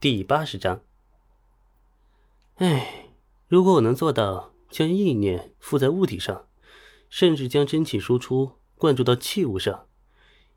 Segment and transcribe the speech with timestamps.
[0.00, 0.82] 第八十章。
[2.54, 3.08] 哎，
[3.48, 6.46] 如果我能做到将意念附在物体上，
[7.10, 9.88] 甚至将真气输出灌注到器物上，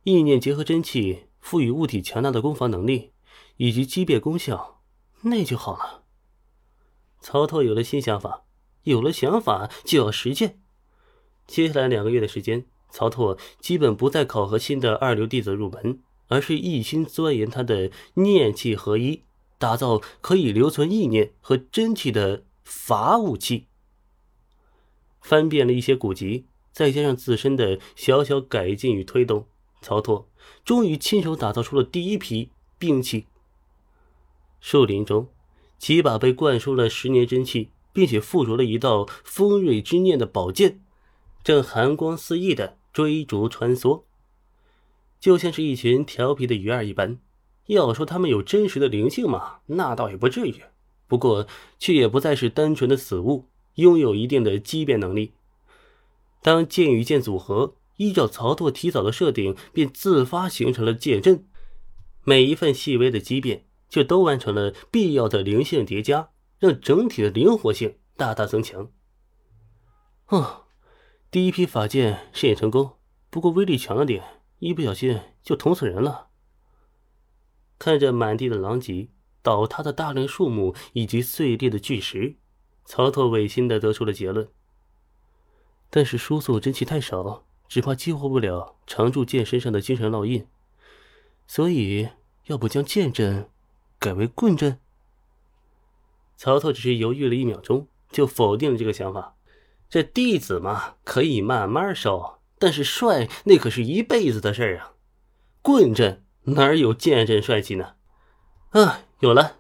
[0.04, 3.13] 意念结合真气，赋予物体强大的攻防能力
[3.57, 4.83] 以及机变功效，
[5.22, 6.03] 那就好了。
[7.19, 8.44] 曹拓有了新想法，
[8.83, 10.62] 有了想法就要实践。
[11.47, 19.23] 接下来两个月的时间，曹拓基本不再考核新的二流弟子入门，而是一心钻研他的念气合一。
[19.62, 23.67] 打造可以留存意念和真气的法武器。
[25.21, 29.45] 翻遍了一些古籍，再加上自身的小小改进与推动，
[29.79, 30.27] 曹拓
[30.66, 33.27] 终于亲手打造出了第一批兵器。
[34.59, 35.29] 树林中，
[35.77, 40.81] 几把被灌输了十年真气，并且附着了一道锋锐之念的宝剑，
[41.43, 44.05] 正寒光四溢的追逐穿梭，
[45.19, 47.19] 就像是一群调皮的鱼儿一般。
[47.67, 49.59] 要说他们有真实的灵性吗？
[49.67, 50.61] 那倒也不至于，
[51.07, 51.47] 不过
[51.79, 55.33] 却也不再是单纯的死物，拥有一定的畸变能力。
[56.41, 61.45] 当剑与剑组合，依照曹拓提早的设定，便自发形成了剑阵。
[62.23, 68.89] 每一份细微的畸变，就都完成了必要的灵性叠加，让整体的灵活性大大增强。
[70.27, 70.64] 哦，
[71.30, 72.93] 第一批法剑试验成功，
[73.30, 74.23] 不过威力强了点，
[74.59, 76.30] 一不小心就捅死人了。
[77.81, 79.07] 看着满地的狼藉、
[79.41, 82.35] 倒塌的大量树木以及碎裂的巨石，
[82.85, 84.47] 曹拓违心的得出了结论。
[85.89, 90.45] 但是输送真气太少，只怕激活不了常驻剑身上的精神烙印，
[91.47, 92.09] 所以
[92.45, 93.49] 要不将剑阵
[93.97, 94.77] 改为棍阵？
[96.37, 99.35] 曹操只是犹豫了一秒钟，就否定了这个想法。
[99.89, 104.93] 这弟子嘛，可以慢慢收，但是帅那可是一辈子的事儿啊！
[105.63, 106.23] 棍阵。
[106.44, 107.94] 哪有剑阵帅气呢？
[108.72, 109.58] 啊，有了！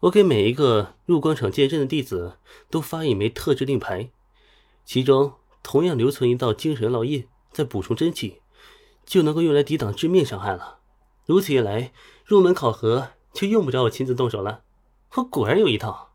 [0.00, 2.38] 我给每一个入广场剑阵的弟子
[2.68, 4.10] 都发一枚特制令牌，
[4.84, 8.42] 其中同样留存一道精神烙印，再补充真气，
[9.06, 10.80] 就能够用来抵挡致命伤害了。
[11.24, 11.92] 如此一来，
[12.24, 14.64] 入门考核就用不着我亲自动手了。
[15.14, 16.10] 我果然有一套。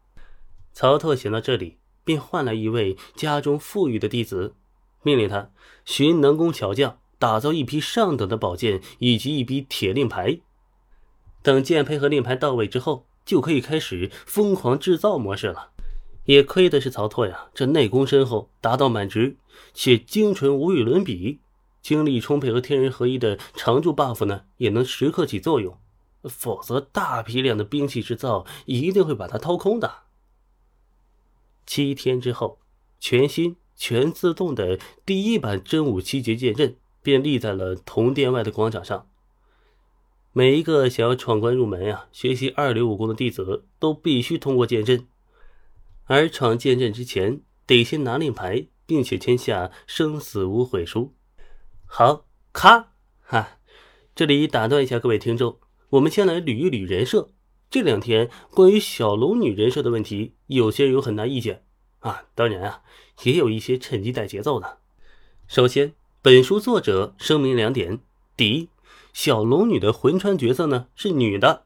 [0.73, 4.53] 曹特想到这里，便唤来一位家中富裕的弟子，
[5.01, 5.49] 命令他
[5.85, 6.99] 寻能工巧匠。
[7.19, 10.39] 打造一批上等的宝剑以及一批铁令牌，
[11.41, 15.71] 等剑胚和令牌到位之后，就可以开始疯狂制造模式了。
[16.25, 19.37] 也亏的是曹拓呀，这内功深厚，达到满值，
[19.73, 21.39] 且精纯无与伦比。
[21.81, 25.77] 精力充沛和天人合一的常驻 buff 呢，也能时刻起作用。
[26.23, 29.99] 否则，大批量的兵器制造一定会把它掏空的。
[31.65, 32.59] 七天之后，
[32.99, 36.75] 全新全自动的第一版真武七绝剑阵。
[37.07, 39.07] 便立在了铜殿外的广场上。
[40.33, 45.07] 每一个想要闯关入门呀、学习二流武功的弟子，都必须通过剑阵。
[46.03, 51.13] 而闯剑阵之前，得先拿令牌，并且签下生死无悔书。
[51.85, 52.91] 好，咔
[53.21, 53.59] 哈，
[54.13, 55.59] 这里打断一下各位听众，
[55.91, 57.29] 我们先来捋一捋人设。
[57.69, 61.63] 这两天关于小龙女人设的问题，有些人有很大意见
[61.99, 62.25] 啊。
[62.35, 62.81] 当然啊，
[63.23, 64.79] 也有一些趁机带节奏的。
[65.47, 65.93] 首先。
[66.27, 68.01] 本书作者声明两点：
[68.35, 68.67] 第一，
[69.13, 71.63] 小龙女的魂穿角色呢是女的，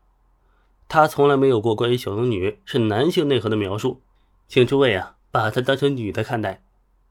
[0.87, 4.03] 她从来没有过关于小龙女是男性内核的描述，
[4.47, 6.63] 请诸位啊把她当成女的看待。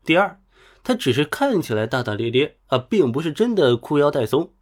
[0.04, 0.40] 第二，
[0.84, 4.52] 她只是看起来大大咧咧啊，并不是真的裤腰带松。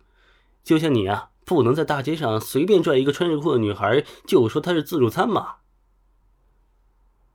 [0.65, 5.57] 就像你啊，不能在大街上随便拽一个穿着裤的女孩就说她是自助餐嘛。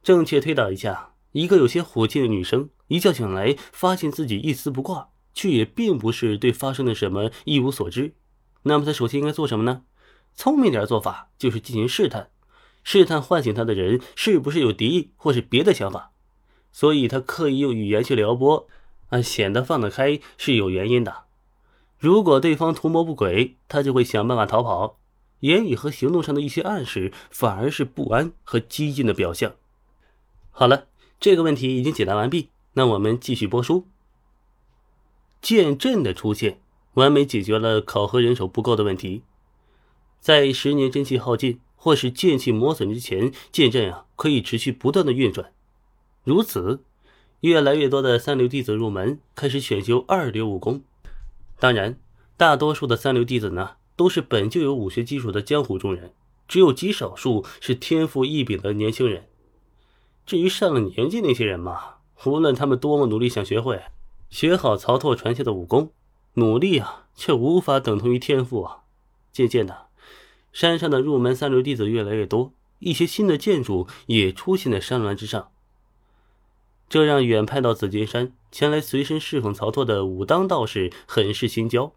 [0.01, 5.09] 正确推导一下，一个有些火气的女生一觉醒来，发现自己一丝不挂。
[5.33, 8.13] 却也并不是对发生的什么一无所知，
[8.63, 9.83] 那么他首先应该做什么呢？
[10.35, 12.29] 聪明点做法就是进行试探，
[12.83, 16.11] 试探唤醒他的人是不是有敌意或是别的想法。
[16.71, 18.67] 所以他刻意用语言去撩拨，
[19.09, 21.25] 啊，显得放得开是有原因的。
[21.99, 24.97] 如果对方图谋不轨，他就会想办法逃跑。
[25.41, 29.53] 言语和行动上的一些暗示，反而是不安和激进的表象。
[30.49, 30.87] 好了，
[31.19, 33.87] 这个问题已经解答完毕，那我们继续播书。
[35.43, 36.61] 剑阵的出现，
[36.93, 39.23] 完美解决了考核人手不够的问题。
[40.21, 45.51] 在十年真气耗尽或是剑气磨损之前，剑阵啊可以持续不断的运转。
[46.23, 46.81] 如此，
[47.41, 50.81] 越来越多的三流弟子入门，开始选修二流武功。
[51.59, 51.99] 当然，
[52.37, 56.13] 大多数的三流弟子呢，都是本就有武学基础的江湖中人，
[56.47, 59.27] 只有极少数是天赋异禀的年轻人。
[60.25, 63.81] 至于上了年纪那些人嘛，无论他们多么努力想学会。
[64.33, 65.91] 学好曹拓传下的武功，
[66.33, 68.79] 努力啊，却无法等同于天赋啊。
[69.31, 69.85] 渐渐的，
[70.51, 75.51] 山上的入门三流弟子越来越多，一些新的建筑也出现在山峦之上。
[76.89, 81.93] 这让远派到紫金山前来随身侍奉曹拓的武当道士很是心焦。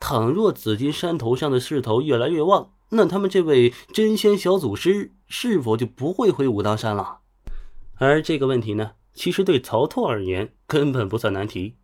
[0.00, 7.18] 倘若紫金山头上的势头越来越旺，那他们这位真仙小祖师是否就不会回武当山了？
[7.96, 11.76] 而这个问题呢，其实对曹拓而言根本不算难题。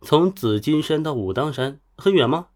[0.00, 2.48] 从紫金山到武当山很远吗？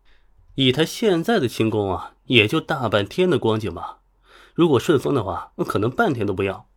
[0.55, 4.01] 以他现在的轻功啊，也就大半天的光景吧。
[4.55, 6.68] 如果顺风的话，可能半天都不要。